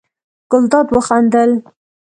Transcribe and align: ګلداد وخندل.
ګلداد 0.51 0.87
وخندل. 0.95 1.51